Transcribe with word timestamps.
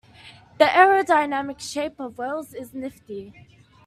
The 0.57 0.65
aerodynamic 0.65 1.59
shape 1.59 1.99
of 1.99 2.17
whales 2.17 2.55
is 2.55 2.73
nifty. 2.73 3.35